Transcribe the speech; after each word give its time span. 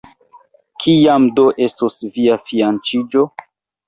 Kiam 0.85 1.27
do 1.39 1.45
estos 1.65 1.99
via 2.15 2.39
fianĉiĝo? 2.53 3.27